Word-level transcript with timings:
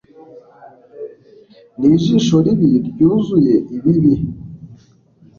nijisho 1.77 2.35
ribi, 2.45 2.71
ryuzuye 2.87 3.53
ibibi 3.75 4.13